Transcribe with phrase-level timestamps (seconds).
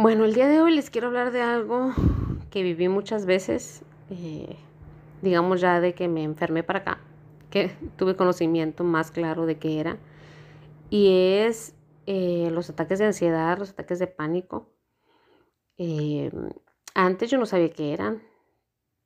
[0.00, 1.92] Bueno, el día de hoy les quiero hablar de algo
[2.52, 4.54] que viví muchas veces, eh,
[5.22, 7.00] digamos ya de que me enfermé para acá,
[7.50, 9.98] que tuve conocimiento más claro de qué era,
[10.88, 11.74] y es
[12.06, 14.72] eh, los ataques de ansiedad, los ataques de pánico.
[15.78, 16.30] Eh,
[16.94, 18.22] antes yo no sabía qué eran.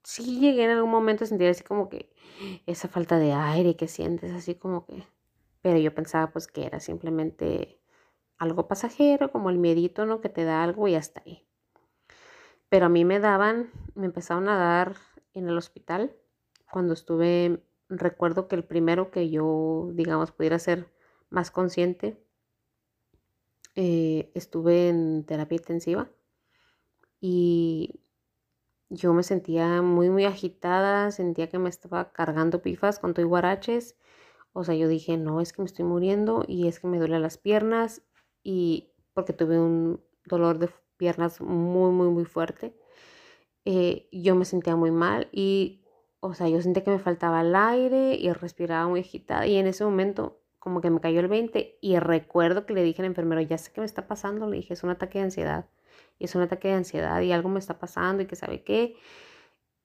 [0.04, 2.12] Sí llegué en algún momento a sentir así como que
[2.66, 5.04] esa falta de aire que sientes, así como que...
[5.62, 7.81] Pero yo pensaba pues que era simplemente
[8.42, 10.20] algo pasajero, como el miedito, ¿no?
[10.20, 11.46] Que te da algo y hasta ahí.
[12.68, 14.96] Pero a mí me daban, me empezaron a dar
[15.32, 16.16] en el hospital
[16.70, 20.88] cuando estuve, recuerdo que el primero que yo, digamos, pudiera ser
[21.30, 22.18] más consciente,
[23.76, 26.10] eh, estuve en terapia intensiva
[27.20, 28.00] y
[28.88, 33.96] yo me sentía muy, muy agitada, sentía que me estaba cargando pifas con y guaraches.
[34.52, 37.22] O sea, yo dije, no, es que me estoy muriendo y es que me duelen
[37.22, 38.02] las piernas
[38.42, 42.76] y porque tuve un dolor de piernas muy, muy, muy fuerte.
[43.64, 45.84] Eh, yo me sentía muy mal y,
[46.20, 49.66] o sea, yo sentía que me faltaba el aire y respiraba muy agitada y en
[49.66, 53.40] ese momento como que me cayó el 20 y recuerdo que le dije al enfermero,
[53.40, 55.68] ya sé qué me está pasando, le dije, es un ataque de ansiedad
[56.18, 58.96] y es un ataque de ansiedad y algo me está pasando y que sabe qué.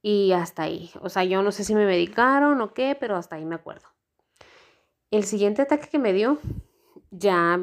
[0.04, 3.36] Y hasta ahí, o sea, yo no sé si me medicaron o qué, pero hasta
[3.38, 3.88] ahí me acuerdo.
[5.10, 6.38] El siguiente ataque que me dio,
[7.10, 7.60] ya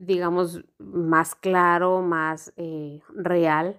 [0.00, 3.78] digamos, más claro, más eh, real,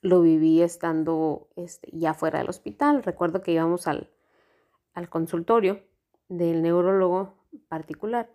[0.00, 3.02] lo viví estando este, ya fuera del hospital.
[3.02, 4.10] Recuerdo que íbamos al,
[4.94, 5.82] al consultorio
[6.28, 7.34] del neurólogo
[7.68, 8.30] particular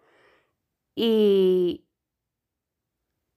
[0.93, 1.87] y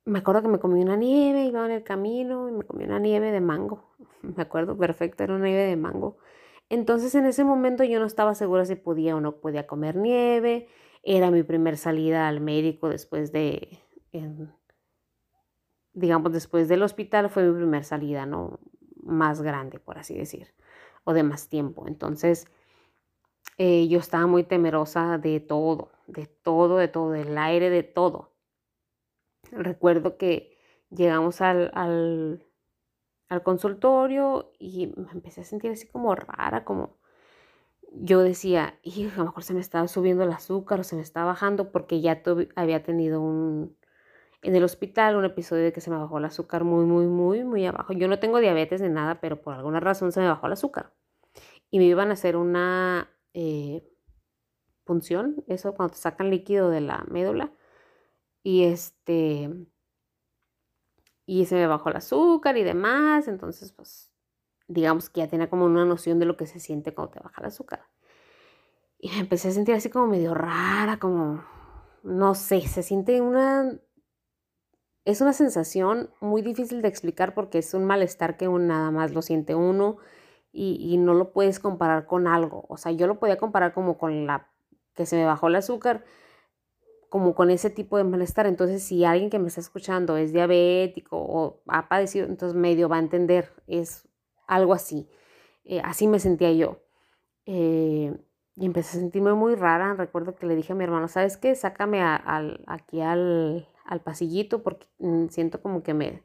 [0.04, 2.98] me acuerdo que me comí una nieve, iba en el camino y me comí una
[2.98, 3.94] nieve de mango.
[4.22, 6.18] Me acuerdo perfecto, era una nieve de mango.
[6.68, 10.68] Entonces en ese momento yo no estaba segura si podía o no podía comer nieve
[11.02, 13.78] era mi primer salida al médico después de,
[15.92, 18.60] digamos, después del hospital fue mi primer salida, ¿no?
[19.02, 20.54] Más grande, por así decir,
[21.04, 21.86] o de más tiempo.
[21.88, 22.46] Entonces,
[23.58, 28.32] eh, yo estaba muy temerosa de todo, de todo, de todo, del aire, de todo.
[29.52, 30.58] Recuerdo que
[30.90, 32.46] llegamos al, al,
[33.28, 36.99] al consultorio y me empecé a sentir así como rara, como
[37.92, 41.02] yo decía, y a lo mejor se me estaba subiendo el azúcar o se me
[41.02, 42.22] estaba bajando porque ya
[42.56, 43.76] había tenido un,
[44.42, 47.44] en el hospital un episodio de que se me bajó el azúcar muy, muy, muy,
[47.44, 47.92] muy abajo.
[47.92, 50.92] Yo no tengo diabetes ni nada, pero por alguna razón se me bajó el azúcar.
[51.70, 53.84] Y me iban a hacer una eh,
[54.84, 57.52] punción, eso cuando te sacan líquido de la médula.
[58.42, 59.50] Y este,
[61.26, 63.28] y se me bajó el azúcar y demás.
[63.28, 64.09] Entonces, pues
[64.70, 67.40] digamos que ya tenía como una noción de lo que se siente cuando te baja
[67.40, 67.82] el azúcar.
[68.98, 71.44] Y me empecé a sentir así como medio rara, como,
[72.02, 73.78] no sé, se siente una...
[75.04, 79.22] Es una sensación muy difícil de explicar porque es un malestar que nada más lo
[79.22, 79.96] siente uno
[80.52, 82.66] y, y no lo puedes comparar con algo.
[82.68, 84.50] O sea, yo lo podía comparar como con la
[84.94, 86.04] que se me bajó el azúcar,
[87.08, 88.46] como con ese tipo de malestar.
[88.46, 92.96] Entonces, si alguien que me está escuchando es diabético o ha padecido, entonces medio va
[92.96, 93.50] a entender.
[93.66, 94.09] Es
[94.50, 95.08] algo así.
[95.64, 96.82] Eh, así me sentía yo.
[97.46, 98.12] Eh,
[98.56, 99.94] y empecé a sentirme muy rara.
[99.94, 101.54] Recuerdo que le dije a mi hermano, ¿sabes qué?
[101.54, 103.68] Sácame aquí al,
[104.04, 106.22] pasillito porque mm, siento como que, me,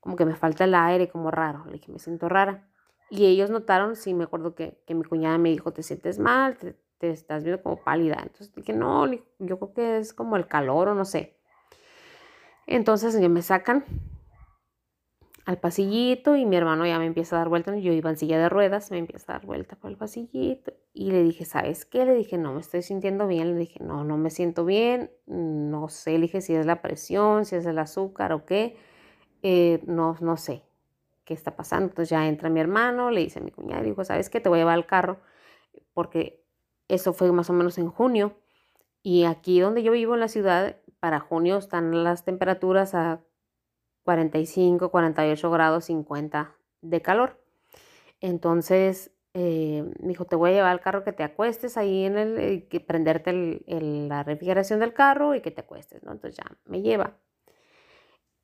[0.00, 1.64] como que me falta el aire, como raro.
[1.66, 2.66] Le dije, me siento rara.
[3.10, 6.56] Y ellos notaron, sí, me acuerdo que, mi cuñada me dijo, ¿te sientes mal?
[6.56, 8.18] ¿Te, te estás viendo como pálida?
[8.22, 9.06] Entonces dije, no,
[9.38, 11.38] yo creo que es como el calor o no sé.
[12.66, 13.84] Entonces me sacan
[15.48, 18.38] al pasillito y mi hermano ya me empieza a dar vueltas, yo iba en silla
[18.38, 22.04] de ruedas, me empieza a dar vuelta por el pasillito y le dije, ¿sabes qué?
[22.04, 25.88] Le dije, no me estoy sintiendo bien, le dije, no, no me siento bien, no
[25.88, 28.76] sé, le dije si es la presión, si es el azúcar o qué,
[29.42, 30.64] eh, no, no sé
[31.24, 31.86] qué está pasando.
[31.86, 34.40] Entonces ya entra mi hermano, le dice a mi cuñada, le dijo, ¿sabes qué?
[34.40, 35.18] Te voy a llevar al carro,
[35.94, 36.44] porque
[36.88, 38.34] eso fue más o menos en junio
[39.02, 43.22] y aquí donde yo vivo en la ciudad, para junio están las temperaturas a
[44.08, 47.38] 45, 48 grados 50 de calor.
[48.22, 52.38] Entonces, eh, dijo, te voy a llevar al carro que te acuestes ahí en el,
[52.38, 56.12] eh, que prenderte la refrigeración del carro y que te acuestes, ¿no?
[56.12, 57.18] Entonces ya me lleva.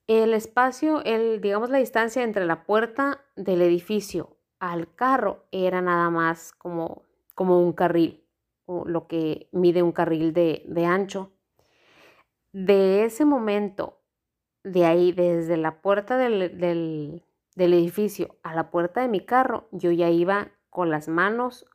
[0.06, 6.10] El espacio, el, digamos la distancia entre la puerta del edificio al carro era nada
[6.10, 8.22] más como, como un carril,
[8.66, 11.32] o lo que mide un carril de, de ancho.
[12.52, 14.03] De ese momento
[14.64, 17.22] de ahí, desde la puerta del,
[17.56, 21.66] edificio a la puerta de mi carro, yo ya iba con las manos,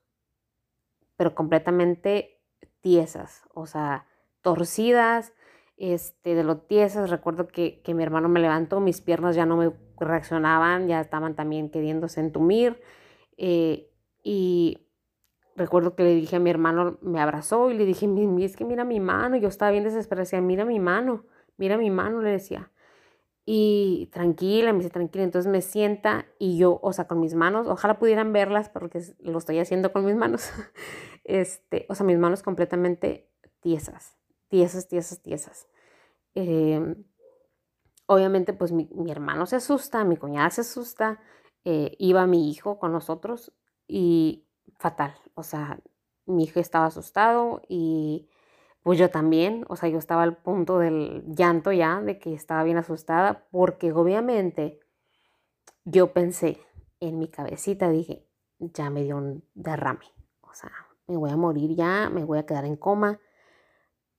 [1.15, 2.41] pero completamente
[2.81, 4.07] tiesas, o sea,
[4.41, 5.33] torcidas,
[5.77, 7.09] este, de lo tiesas.
[7.09, 11.35] Recuerdo que, que mi hermano me levantó, mis piernas ya no me reaccionaban, ya estaban
[11.35, 12.81] también queriéndose entumir.
[13.37, 13.91] Eh,
[14.23, 14.87] y
[15.55, 18.09] recuerdo que le dije a mi hermano, me abrazó y le dije,
[18.39, 19.37] es que mira mi mano.
[19.37, 21.25] Yo estaba bien desesperada, decía, mira mi mano,
[21.57, 22.71] mira mi mano, le decía.
[23.51, 25.23] Y tranquila, me dice tranquila.
[25.23, 29.39] Entonces me sienta y yo, o sea, con mis manos, ojalá pudieran verlas porque lo
[29.39, 30.51] estoy haciendo con mis manos.
[31.23, 33.27] Este, o sea, mis manos completamente
[33.59, 34.17] tiesas,
[34.49, 35.67] tiesas, tiesas, tiesas.
[36.35, 37.03] Em,
[38.05, 41.19] obviamente, pues mi, hermano se asusta, mi cuñada se asusta.
[41.65, 43.51] Eh, iba mi hijo con nosotros
[43.87, 44.45] y
[44.77, 45.15] fatal.
[45.33, 45.79] O sea,
[46.27, 48.29] mi hijo estaba asustado y
[48.89, 52.63] pues yo también, o sea, yo estaba al punto del llanto ya, de que estaba
[52.63, 54.79] bien asustada, porque obviamente
[55.85, 56.59] yo pensé
[56.99, 58.25] en mi cabecita, dije,
[58.57, 60.71] ya me dio un derrame, o sea,
[61.05, 63.19] me voy a morir ya, me voy a quedar en coma,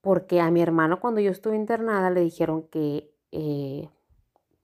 [0.03, 3.91] porque a mi hermano cuando yo estuve internada le dijeron que, eh,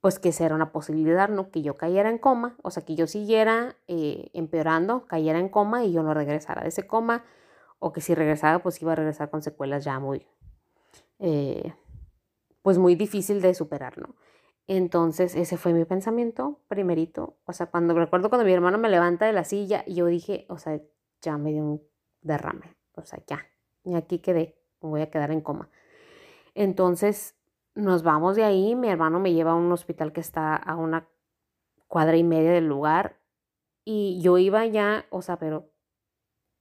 [0.01, 1.51] pues que esa era una posibilidad, ¿no?
[1.51, 5.83] Que yo cayera en coma, o sea, que yo siguiera eh, empeorando, cayera en coma
[5.83, 7.25] y yo no regresara de ese coma
[7.79, 10.27] o que si regresaba pues iba a regresar con secuelas ya muy,
[11.19, 11.75] eh,
[12.63, 14.15] pues muy difícil de superar, ¿no?
[14.67, 19.27] Entonces ese fue mi pensamiento primerito, o sea, cuando recuerdo cuando mi hermano me levanta
[19.27, 20.81] de la silla y yo dije, o sea,
[21.21, 21.83] ya me dio un
[22.23, 23.47] derrame, o sea, ya,
[23.85, 25.71] y aquí quedé, me voy a quedar en coma.
[26.55, 27.37] Entonces
[27.77, 31.09] nos vamos de ahí, mi hermano me lleva a un hospital que está a una
[31.87, 33.21] cuadra y media del lugar
[33.85, 35.71] y yo iba ya, o sea, pero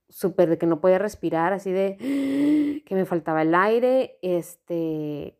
[0.09, 1.97] súper de que no podía respirar, así de
[2.85, 5.37] que me faltaba el aire, este,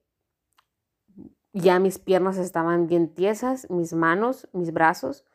[1.54, 5.26] ya mis piernas estaban bien tiesas, mis manos, mis brazos.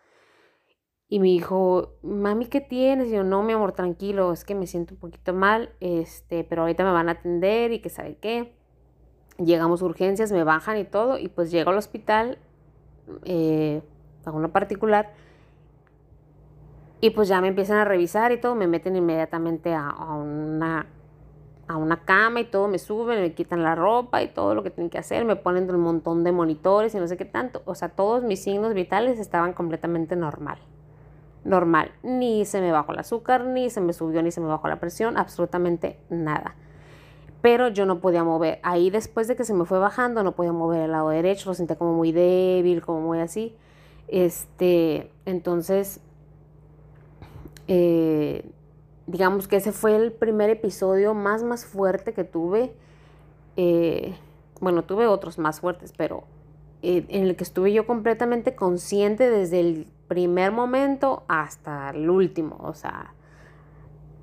[1.09, 3.09] Y me dijo, mami, ¿qué tienes?
[3.09, 6.63] Y yo, no, mi amor, tranquilo, es que me siento un poquito mal, este, pero
[6.63, 8.55] ahorita me van a atender y que sabe qué.
[9.39, 12.39] Llegamos a urgencias, me bajan y todo, y pues llego al hospital,
[13.25, 13.83] eh,
[14.25, 15.13] a uno particular,
[17.01, 20.87] y pues ya me empiezan a revisar y todo, me meten inmediatamente a, una,
[21.67, 24.71] a una cama y todo, me suben, me quitan la ropa y todo lo que
[24.71, 27.63] tienen que hacer, me ponen un montón de monitores y no sé qué tanto.
[27.65, 30.59] O sea, todos mis signos vitales estaban completamente normal.
[31.43, 31.91] Normal.
[32.03, 34.79] Ni se me bajó el azúcar, ni se me subió, ni se me bajó la
[34.79, 36.55] presión, absolutamente nada.
[37.41, 38.61] Pero yo no podía mover.
[38.63, 41.55] Ahí después de que se me fue bajando, no podía mover el lado derecho, lo
[41.55, 43.57] sentía como muy débil, como muy así.
[44.09, 46.03] Este, entonces
[47.73, 48.51] eh,
[49.07, 52.75] digamos que ese fue el primer episodio más, más fuerte que tuve.
[53.57, 54.17] Eh,
[54.61, 56.25] bueno, tuve otros más fuertes, pero
[56.83, 62.57] eh, en el que estuve yo completamente consciente desde el primer momento hasta el último.
[62.61, 63.15] O sea,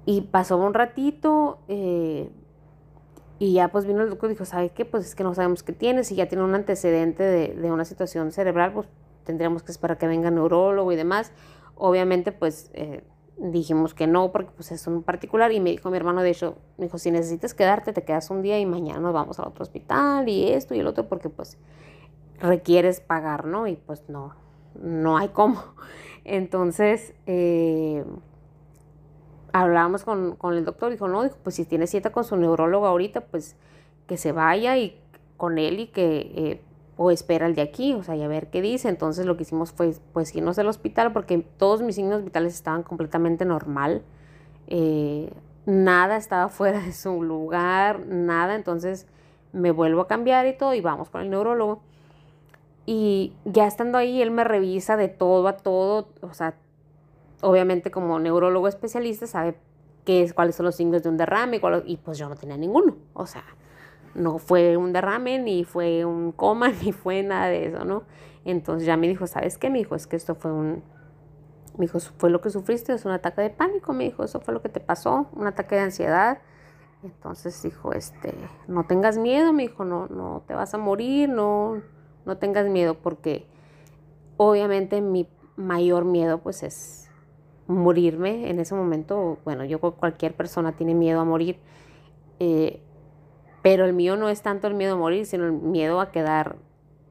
[0.06, 4.84] y pasó un ratito y ya pues vino el doctor y dijo, ¿sabe qué?
[4.84, 6.04] Pues es que no sabemos qué tiene.
[6.04, 8.90] Si ya tiene un antecedente de, de una situación cerebral, pues
[9.24, 11.32] tendríamos que esperar que venga neurólogo y demás.
[11.76, 12.72] Obviamente, pues
[13.38, 16.56] dijimos que no, porque pues es un particular y me dijo mi hermano, de hecho,
[16.78, 19.64] me dijo, si necesitas quedarte, te quedas un día y mañana nos vamos al otro
[19.64, 21.58] hospital y esto y el otro, porque pues
[22.40, 23.68] requieres pagar, ¿no?
[23.68, 24.34] Y pues no,
[24.82, 25.62] no hay cómo.
[26.24, 28.04] Entonces, eh,
[29.54, 32.88] hablábamos con, con, el doctor, dijo, no, dijo, pues si tiene cita con su neurólogo
[32.88, 33.56] ahorita, pues
[34.08, 35.00] que se vaya y
[35.38, 36.62] con él y que eh,
[36.98, 38.90] o espera el de aquí, o sea, y a ver qué dice.
[38.90, 42.84] Entonces lo que hicimos fue pues irnos del hospital porque todos mis signos vitales estaban
[42.84, 44.02] completamente normal.
[44.68, 45.32] Eh,
[45.66, 48.56] nada estaba fuera de su lugar, nada.
[48.56, 49.06] Entonces
[49.54, 51.82] me vuelvo a cambiar y todo y vamos con el neurólogo.
[52.86, 56.56] Y ya estando ahí, él me revisa de todo a todo, o sea,
[57.42, 59.58] obviamente como neurólogo especialista sabe
[60.06, 62.56] qué es, cuáles son los signos de un derrame y, y pues yo no tenía
[62.56, 63.44] ninguno, o sea,
[64.18, 68.04] no fue un derrame, ni fue un coma, ni fue nada de eso, ¿no?
[68.44, 69.70] Entonces ya me dijo, ¿sabes qué?
[69.70, 70.84] Me dijo, es que esto fue un...
[71.78, 74.54] Me dijo, fue lo que sufriste, es un ataque de pánico, me dijo, eso fue
[74.54, 76.40] lo que te pasó, un ataque de ansiedad.
[77.04, 78.34] Entonces dijo, este,
[78.68, 81.84] no tengas miedo, me dijo, no, no te vas a morir, no,
[82.26, 83.46] no tengas miedo, porque
[84.38, 87.12] obviamente mi mayor miedo pues es
[87.68, 89.38] morirme en ese momento.
[89.46, 91.60] Bueno, yo cualquier persona tiene miedo a morir.
[92.40, 92.82] Eh,
[93.68, 96.56] pero el mío no es tanto el miedo a morir, sino el miedo a quedar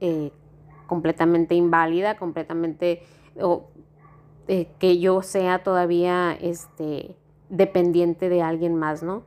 [0.00, 0.32] eh,
[0.86, 3.02] completamente inválida, completamente,
[3.38, 3.68] o
[4.48, 7.14] eh, que yo sea todavía este,
[7.50, 9.22] dependiente de alguien más, ¿no?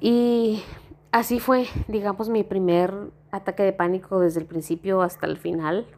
[0.00, 0.62] Y
[1.10, 2.94] así fue, digamos, mi primer
[3.32, 5.88] ataque de pánico desde el principio hasta el final.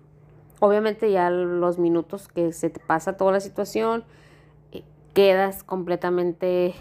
[0.58, 4.04] Obviamente ya los minutos que se te pasa toda la situación,
[4.72, 6.74] eh, quedas completamente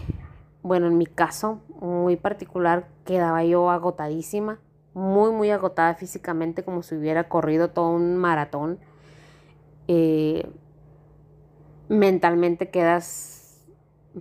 [0.62, 4.58] bueno, en mi caso muy particular, quedaba yo agotadísima,
[4.94, 8.78] muy, muy agotada físicamente, como si hubiera corrido todo un maratón.
[9.86, 10.48] Eh,
[11.88, 13.64] mentalmente quedas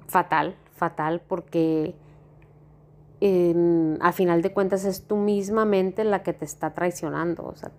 [0.07, 1.95] fatal, fatal, porque
[3.99, 7.45] a final de cuentas es tu misma mente la que te está traicionando.
[7.45, 7.71] O sea,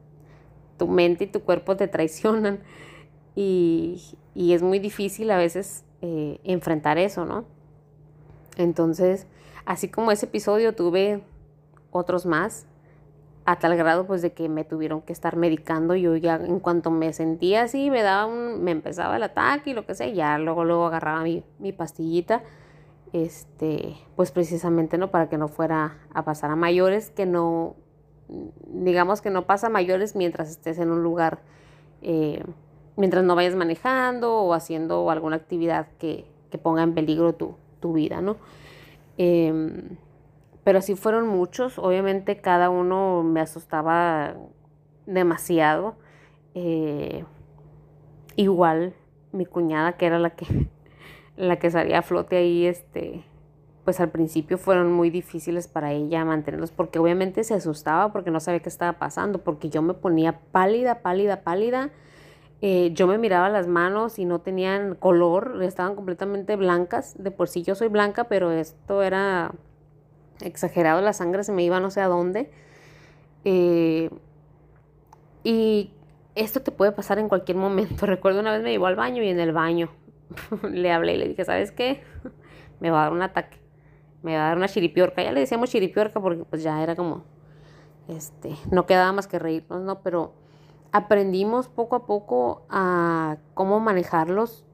[0.76, 2.60] tu mente y tu cuerpo te traicionan.
[3.34, 7.44] Y, es muy difícil a veces eh, enfrentar eso, ¿no?
[8.56, 9.28] Entonces,
[9.68, 11.20] así como ese episodio, tuve
[11.90, 12.66] otros más
[13.44, 15.94] a tal grado pues de que me tuvieron que estar medicando.
[15.94, 19.74] Yo ya en cuanto me sentía así, me daba un, me empezaba el ataque y
[19.74, 22.42] lo que sea, ya luego luego agarraba mi, mi pastillita,
[23.12, 27.76] este, pues precisamente no para que no fuera a pasar a mayores, que no,
[28.68, 31.40] digamos que no pasa a mayores mientras estés en un lugar,
[32.00, 32.42] eh,
[32.96, 37.92] mientras no vayas manejando o haciendo alguna actividad que, que ponga en peligro tu, tu
[37.92, 38.38] vida, ¿no?
[39.18, 39.98] Em,
[40.64, 44.36] pero sí fueron muchos, obviamente cada uno me asustaba
[45.06, 45.96] demasiado.
[46.54, 47.24] Eh,
[48.36, 48.94] igual
[49.32, 50.46] mi cuñada, que era la que,
[51.36, 53.24] la que salía a flote ahí, este,
[53.84, 58.38] pues al principio fueron muy difíciles para ella mantenerlos, porque obviamente se asustaba porque no
[58.38, 61.90] sabía qué estaba pasando, porque yo me ponía pálida, pálida, pálida.
[62.60, 67.14] Eh, yo me miraba las manos y no tenían color, estaban completamente blancas.
[67.18, 69.52] De por sí yo soy blanca, pero esto era
[70.40, 72.50] exagerado, la sangre se me iba no sé a dónde.
[73.44, 74.10] Eh,
[75.44, 75.92] y
[76.34, 78.06] esto te puede pasar en cualquier momento.
[78.06, 79.90] Recuerdo una vez me llevó al baño y en el baño
[80.70, 82.02] le hablé y le dije, ¿sabes qué?
[82.80, 83.58] me va a dar un ataque.
[84.22, 85.22] Me va a dar una chiripiorca.
[85.22, 87.24] Ya le decíamos chiripiorca porque pues ya era como,
[88.08, 90.00] este, no quedaba más que reírnos, ¿no?
[90.02, 90.34] Pero
[90.92, 94.64] aprendimos poco a poco a cómo manejarlos.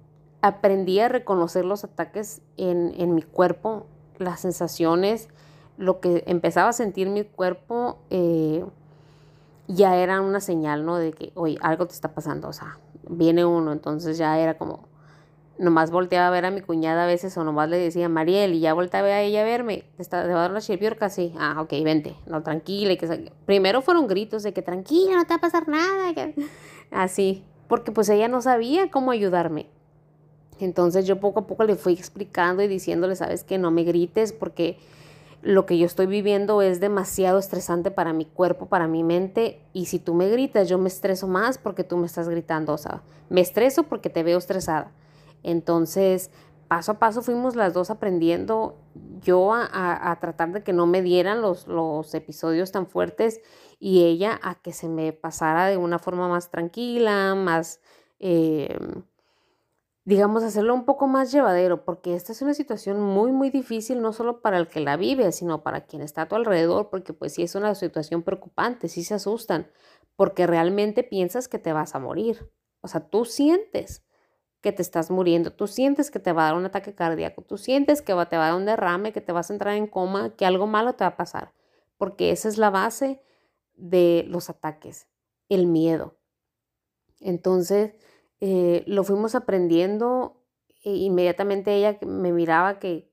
[0.43, 3.87] Aprendí a reconocer los ataques en, en mi cuerpo,
[4.19, 5.29] las sensaciones,
[5.77, 8.65] lo que empezaba a sentir mi cuerpo eh,
[9.67, 10.97] ya era una señal, ¿no?
[10.97, 12.79] De que, oye, algo te está pasando, o sea,
[13.09, 14.87] viene uno, entonces ya era como,
[15.59, 18.61] nomás volteaba a ver a mi cuñada a veces o nomás le decía, Mariel, y
[18.61, 21.73] ya volteaba a ella a verme, te, va a dar una chiripiorca, sí, ah, ok,
[21.85, 25.41] vente, no, tranquila, y que primero fueron gritos de que tranquila, no te va a
[25.41, 26.13] pasar nada,
[26.91, 29.67] así, porque pues ella no sabía cómo ayudarme.
[30.61, 34.33] Entonces yo poco a poco le fui explicando y diciéndole, sabes que no me grites
[34.33, 34.79] porque
[35.43, 39.87] lo que yo estoy viviendo es demasiado estresante para mi cuerpo, para mi mente, y
[39.87, 43.03] si tú me gritas, yo me estreso más porque tú me estás gritando, o sea,
[43.29, 44.91] me estreso porque te veo estresada.
[45.45, 46.33] Entonces,
[46.67, 48.81] paso a paso fuimos las dos aprendiendo
[49.21, 53.41] yo a, tratar de que no me dieran los, los episodios tan fuertes
[53.79, 57.81] y ella a que se me pasara de una forma más tranquila, más...
[58.19, 58.77] Eh,
[60.05, 64.13] digamos, hacerlo un poco más llevadero, porque esta es una situación muy, muy difícil, no
[64.13, 67.33] solo para el que la vive, sino para quien está a tu alrededor, porque pues
[67.35, 69.71] sí es una situación preocupante, sí se asustan,
[70.17, 72.51] porque realmente piensas que te vas a morir.
[72.83, 74.04] O sea, tú sientes
[74.65, 77.59] que te estás muriendo, tú sientes que te va a dar un ataque cardíaco, tú
[77.59, 80.35] sientes que te va a dar un derrame, que te vas a entrar en coma,
[80.37, 81.53] que algo malo te va a pasar,
[81.99, 83.23] porque esa es la base
[83.75, 85.07] de los ataques,
[85.51, 86.17] el miedo.
[87.21, 87.93] Entonces,
[88.41, 90.43] eh, lo fuimos aprendiendo
[90.83, 93.13] e inmediatamente ella me miraba que,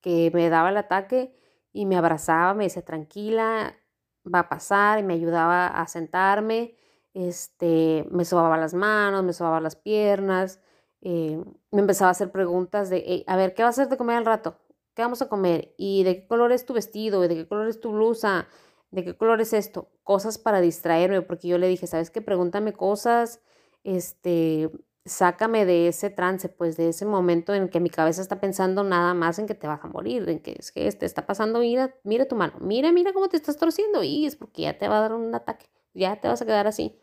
[0.00, 1.36] que me daba el ataque
[1.74, 3.76] y me abrazaba, me decía tranquila,
[4.24, 6.74] va a pasar y me ayudaba a sentarme,
[7.12, 10.62] este, me sobaba las manos, me sobaba las piernas,
[11.08, 14.16] eh, me empezaba a hacer preguntas de, a ver, ¿qué vas a hacer de comer
[14.16, 14.58] al rato?
[14.94, 15.72] ¿Qué vamos a comer?
[15.76, 17.24] ¿Y de qué color es tu vestido?
[17.24, 18.48] ¿Y de qué color es tu blusa?
[18.90, 19.88] ¿De qué color es esto?
[20.02, 22.22] Cosas para distraerme, porque yo le dije, ¿sabes qué?
[22.22, 23.40] Pregúntame cosas
[23.84, 24.68] este,
[25.04, 29.14] sácame de ese trance, pues de ese momento en que mi cabeza está pensando nada
[29.14, 31.94] más en que te vas a morir, en que es que te está pasando, mira,
[32.02, 34.98] mira tu mano, mira, mira cómo te estás torciendo y es porque ya te va
[34.98, 36.98] a dar un ataque, ya te vas a quedar así.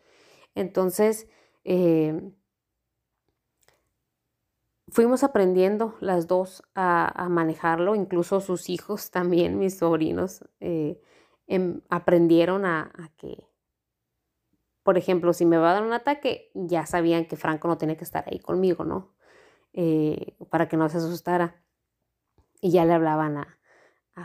[0.54, 1.26] Entonces,
[1.64, 2.32] eh,
[4.94, 11.00] fuimos aprendiendo las dos a, manejarlo, incluso sus hijos también, mis sobrinos, eh,
[11.46, 13.44] em, aprendieron a que
[14.84, 17.96] por ejemplo, si me va a dar un ataque, ya sabían que Franco no tenía
[17.96, 19.14] que estar ahí conmigo, ¿no?
[19.72, 21.64] Eh, para que no se asustara.
[22.60, 23.58] Y ya le hablaban a,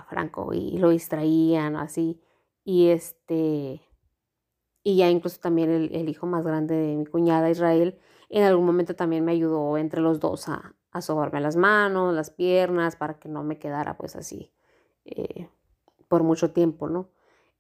[0.07, 2.21] Franco y lo distraían o así.
[2.63, 3.81] Y este,
[4.83, 7.97] y ya incluso también el, hijo más grande de mi cuñada, Israel,
[8.29, 12.29] en algún momento también me ayudó entre los dos a, a sobarme las manos, las
[12.29, 14.51] piernas, para que no me quedara pues así
[15.05, 15.49] eh,
[16.07, 17.09] por mucho tiempo, ¿no?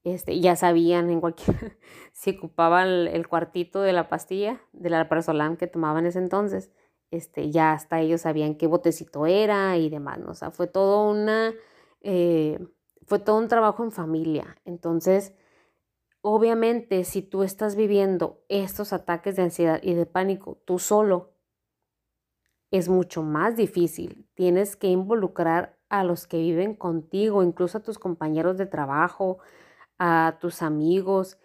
[0.03, 1.77] Este, ya sabían en cualquier,
[2.13, 5.07] si ocupaban el, cuartito de la pastilla, de la
[5.57, 6.71] que tomaban ese entonces,
[7.11, 11.53] este, ya hasta ellos sabían qué botecito era y demás, O sea, fue todo una,
[12.01, 12.59] eh,
[13.05, 14.57] fue todo un trabajo en familia.
[14.63, 15.33] Entonces,
[16.21, 21.33] Obviamente, si tú estás viviendo estos ataques de ansiedad y de pánico tú solo,
[22.71, 24.27] es mucho más difícil.
[24.33, 29.39] Tienes que involucrar a los que viven contigo, incluso a tus compañeros de trabajo,
[29.97, 31.37] a tus amigos.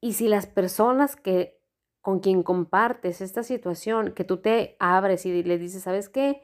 [0.00, 1.60] Y si las personas que
[2.00, 6.42] con quien compartes esta situación, que tú te abres y le dices, ¿sabes qué?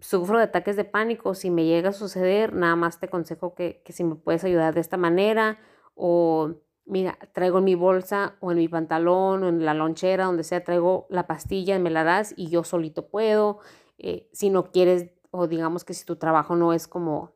[0.00, 3.80] Sufro de ataques de pánico, si me llega a suceder, nada más te aconsejo que,
[3.84, 5.58] que si me puedes ayudar de esta manera
[5.94, 10.44] o mira, traigo en mi bolsa o en mi pantalón o en la lonchera, donde
[10.44, 13.58] sea, traigo la pastilla, me la das y yo solito puedo.
[13.98, 17.32] Eh, si no quieres, o digamos que si tu trabajo no es como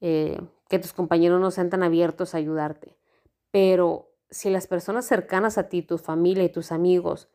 [0.00, 2.96] eh, que tus compañeros no sean tan abiertos a ayudarte.
[3.50, 7.28] Pero si las personas cercanas a ti, tu familia y tus amigos,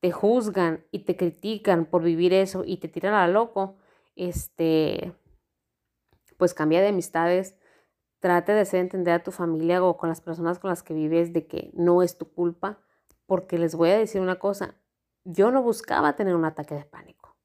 [0.00, 3.76] te juzgan y te critican por vivir eso y te tiran a loco,
[4.14, 5.12] este,
[6.36, 7.56] pues cambia de amistades,
[8.20, 11.32] Trate de hacer entender a tu familia o con las personas con las que vives
[11.32, 12.80] de que no es tu culpa,
[13.26, 14.74] porque les voy a decir una cosa,
[15.24, 17.36] yo no buscaba tener un ataque de pánico.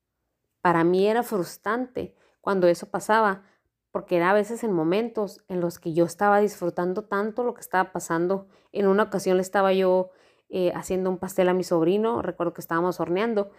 [0.61, 3.43] Para mí era frustrante cuando eso pasaba,
[3.91, 7.61] porque era a veces en momentos en los que yo estaba disfrutando tanto lo que
[7.61, 8.47] estaba pasando.
[8.71, 10.11] En una ocasión le estaba yo
[10.49, 13.51] eh, haciendo un pastel a mi sobrino, recuerdo que estábamos horneando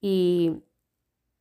[0.00, 0.62] y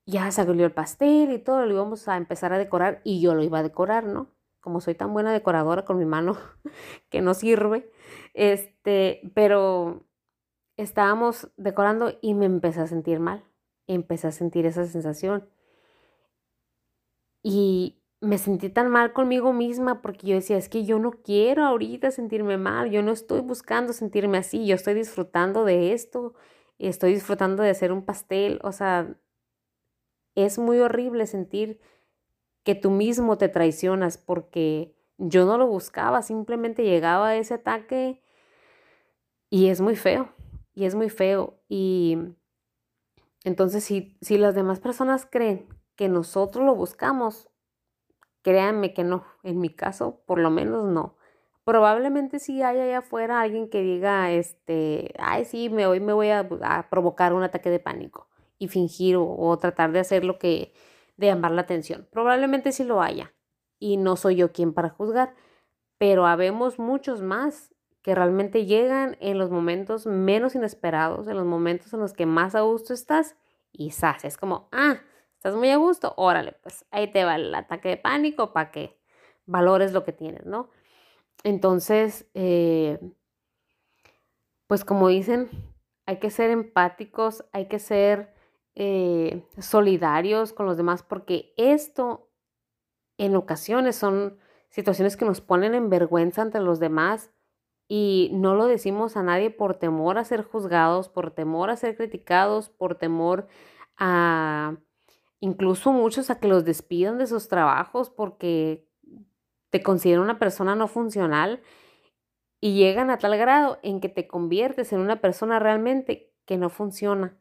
[0.05, 3.43] ya salió el pastel y todo, lo íbamos a empezar a decorar y yo lo
[3.43, 4.36] iba a decorar, ¿no?
[4.67, 6.35] Como soy tan buena decoradora con mi mano
[7.09, 7.89] que no sirve,
[8.33, 10.05] este, pero
[10.75, 13.45] estábamos decorando y me empecé a sentir mal,
[13.87, 15.47] empecé a sentir esa sensación.
[17.41, 21.63] Y me sentí tan mal conmigo misma porque yo decía, es que yo no quiero
[21.63, 26.33] ahorita sentirme mal, yo no estoy buscando sentirme así, yo estoy disfrutando de esto,
[26.77, 29.15] estoy disfrutando de hacer un pastel, o sea,
[30.35, 31.79] es muy horrible sentir
[32.67, 38.21] que tú mismo te traicionas porque yo no lo buscaba, simplemente llegaba a ese ataque
[39.49, 40.33] y es muy feo,
[40.75, 41.61] y es muy feo.
[41.69, 42.17] Y
[43.45, 47.47] entonces si, si las demás personas creen que nosotros lo buscamos,
[48.41, 51.15] créanme que no, en mi caso por lo menos no.
[51.63, 56.31] Probablemente sí hay allá afuera alguien que diga, este, ay, sí, me, hoy me voy
[56.31, 56.49] a,
[56.89, 58.27] provocar un ataque de pánico
[58.59, 60.73] y fingir o tratar de hacer lo que,
[61.17, 62.07] de llamar la atención.
[62.11, 63.33] Probablemente sí lo haya
[63.79, 65.35] y no soy yo quien para juzgar,
[65.97, 71.93] pero habemos muchos más que realmente llegan en los momentos menos inesperados, en los momentos
[71.93, 73.35] en los que más a gusto estás
[73.73, 74.23] y ¡zas!
[74.23, 75.01] es como, ah,
[75.33, 78.97] estás muy a gusto, órale, pues ahí te va el ataque de pánico para que
[79.45, 80.69] valores lo que tienes, ¿no?
[81.43, 82.99] Entonces, eh,
[84.67, 85.49] pues como dicen,
[86.05, 88.33] hay que ser empáticos, hay que ser
[88.79, 92.29] eh, solidarios con los demás, porque esto
[93.17, 94.37] en ocasiones son
[94.69, 97.31] situaciones que nos ponen en vergüenza ante los demás
[97.87, 101.97] y no lo decimos a nadie por temor a ser juzgados, por temor a ser
[101.97, 103.47] criticados, por temor
[103.97, 104.77] a
[105.39, 108.87] incluso muchos a que los despidan de sus trabajos porque
[109.71, 111.63] te consideran una persona no funcional
[112.61, 116.69] y llegan a tal grado en que te conviertes en una persona realmente que no
[116.69, 117.39] funciona.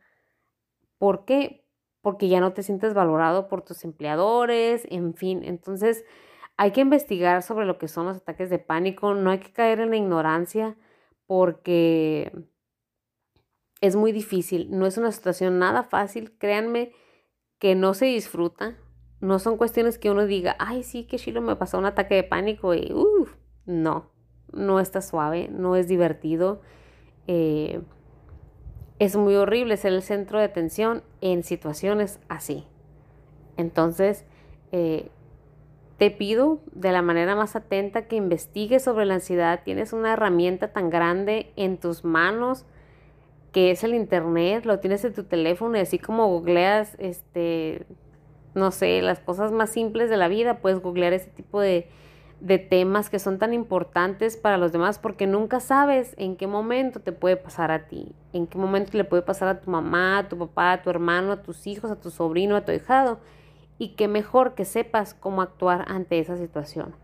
[0.99, 1.65] ¿Por qué?
[2.01, 5.43] Porque ya no te sientes valorado por tus empleadores, en fin.
[5.45, 6.05] Entonces,
[6.57, 9.15] hay que investigar sobre lo que son los ataques de pánico.
[9.15, 10.77] No hay que caer en la ignorancia
[11.27, 12.33] porque
[13.81, 14.69] es muy difícil.
[14.71, 16.37] No es una situación nada fácil.
[16.39, 16.93] Créanme
[17.59, 18.77] que no se disfruta.
[19.21, 22.23] No son cuestiones que uno diga, ay, sí, que chilo me pasó un ataque de
[22.23, 24.13] pánico y, uff, no,
[24.53, 26.61] no está suave, no es divertido.
[27.27, 27.81] Eh,
[28.99, 32.65] es muy horrible ser el centro de atención en situaciones así.
[33.57, 34.25] Entonces,
[34.73, 35.11] eh,
[35.99, 39.63] te pido de la manera más atenta que investigues sobre la ansiedad.
[39.65, 42.67] Tienes una herramienta tan grande en tus manos
[43.53, 47.87] que es el internet, lo tienes en tu teléfono y así como googleas, este,
[48.55, 51.89] no sé, las cosas más simples de la vida, puedes googlear ese tipo de,
[52.41, 57.01] de temas que son tan importantes para los demás porque nunca sabes en qué momento
[57.01, 60.29] te puede pasar a ti, en qué momento le puede pasar a tu mamá, a
[60.29, 63.19] tu papá, a tu hermano, a tus hijos, a tu sobrino, a tu hijado
[63.79, 66.95] y qué mejor que sepas cómo actuar ante esa situación.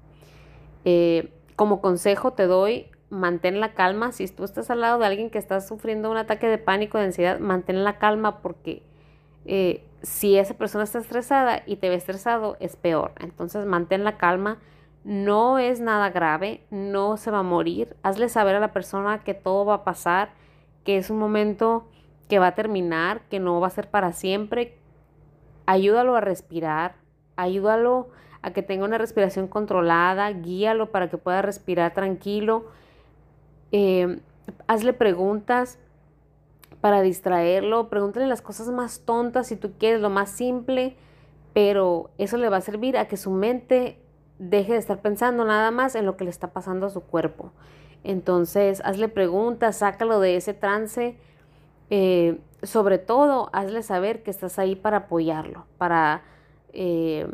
[0.85, 4.13] Eh, como consejo te doy, mantén la calma.
[4.13, 7.05] Si tú estás al lado de alguien que está sufriendo un ataque de pánico, de
[7.05, 8.83] ansiedad, mantén la calma porque
[9.45, 13.13] eh, si esa persona está estresada y te ve estresado, es peor.
[13.21, 14.59] Entonces mantén la calma
[15.05, 17.97] no es nada grave, no se va a morir.
[18.03, 20.31] Hazle saber a la persona que todo va a pasar,
[20.85, 21.89] que es un momento
[22.29, 24.79] que va a terminar, que no va a ser para siempre.
[25.67, 26.97] Ayúdalo a respirar,
[27.37, 28.09] ayúdalo
[28.43, 32.67] a que tenga una respiración controlada, guíalo para que pueda respirar tranquilo.
[33.71, 34.21] Eh,
[34.67, 35.79] hazle preguntas
[36.81, 40.97] para distraerlo, pregúntale las cosas más tontas si tú quieres, lo más simple,
[41.53, 44.02] pero eso le va a servir a que su mente
[44.39, 47.53] deje de estar pensando nada más en lo que le está pasando a su cuerpo.
[48.05, 51.17] Entonces, hazle preguntas, sácalo de ese trance.
[51.91, 56.23] Eh, sobre todo, hazle saber que estás ahí para apoyarlo, para,
[56.73, 57.27] eh,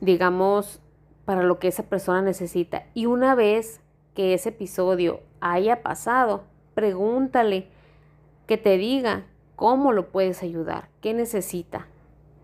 [0.00, 0.80] digamos,
[1.24, 2.86] para lo que esa persona necesita.
[2.94, 3.80] Y una vez
[4.14, 7.68] que ese episodio haya pasado, pregúntale
[8.46, 9.26] que te diga
[9.56, 11.86] cómo lo puedes ayudar, qué necesita,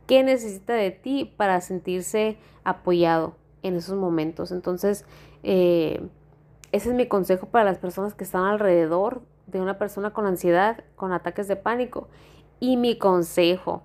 [0.07, 4.53] qué necesita de ti para sentirse apoyado en esos momentos.
[4.53, 5.05] Entonces,
[5.43, 6.07] eh,
[6.73, 10.85] ese es mi consejo para las personas que están alrededor de una persona con ansiedad,
[10.97, 12.09] con ataques de pánico.
[12.61, 13.83] Y mi consejo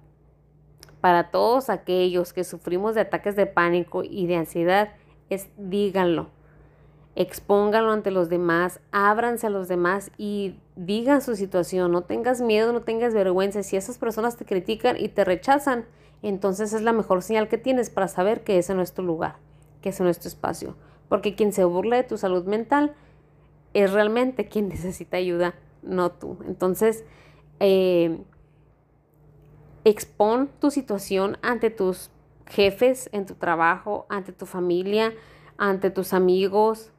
[1.01, 4.89] para todos aquellos que sufrimos de ataques de pánico y de ansiedad
[5.29, 6.29] es díganlo.
[7.15, 11.91] Expónganlo ante los demás, ábranse a los demás y digan su situación.
[11.91, 13.63] No tengas miedo, no tengas vergüenza.
[13.63, 15.85] Si esas personas te critican y te rechazan,
[16.21, 19.37] entonces es la mejor señal que tienes para saber que ese no es tu lugar,
[19.88, 20.76] que ese no es tu espacio.
[21.08, 22.93] Porque quien se burla de tu salud mental
[23.73, 26.38] es realmente quien necesita ayuda, no tú.
[26.45, 27.06] Entonces,
[27.62, 28.19] eh,
[29.86, 32.12] expon tu situación ante tus
[32.45, 35.13] jefes en tu trabajo, ante tu familia,
[35.58, 36.91] ante tus amigos,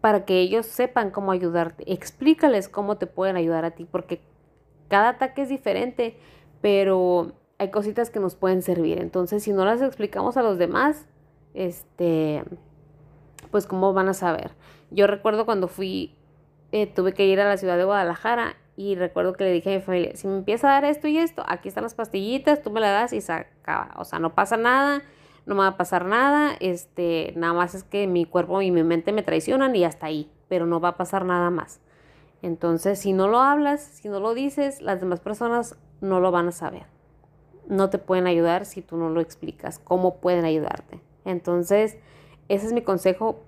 [0.00, 1.92] para que ellos sepan cómo ayudarte.
[1.92, 4.22] Explícales cómo te pueden ayudar a ti, porque
[4.88, 6.16] cada ataque es diferente,
[6.62, 8.98] pero hay cositas que nos pueden servir.
[8.98, 11.06] Entonces, si no las explicamos a los demás,
[11.54, 12.44] este,
[13.50, 14.52] pues cómo van a saber.
[14.90, 16.16] Yo recuerdo cuando fui,
[16.72, 19.78] eh, tuve que ir a la ciudad de Guadalajara y recuerdo que le dije a
[19.78, 22.70] mi familia, si me empieza a dar esto y esto, aquí están las pastillitas, tú
[22.70, 23.92] me las das y se acaba.
[23.98, 25.02] O sea, no pasa nada,
[25.46, 28.82] no me va a pasar nada, este, nada más es que mi cuerpo y mi
[28.82, 31.80] mente me traicionan y hasta ahí, pero no va a pasar nada más.
[32.42, 36.48] Entonces, si no lo hablas, si no lo dices, las demás personas no lo van
[36.48, 36.86] a saber.
[37.68, 41.00] No te pueden ayudar si tú no lo explicas, cómo pueden ayudarte.
[41.24, 41.96] Entonces,
[42.48, 43.42] ese es mi consejo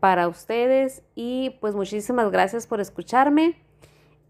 [0.00, 3.56] para ustedes y pues muchísimas gracias por escucharme.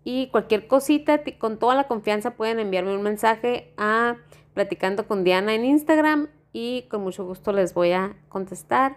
[0.04, 4.16] Y cualquier cosita, con toda la confianza pueden enviarme un mensaje a
[4.54, 8.96] Platicando con Diana en Instagram y con mucho gusto les voy a contestar.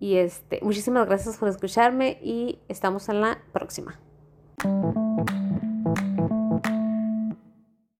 [0.00, 4.00] Y este, muchísimas gracias por escucharme y estamos en la próxima.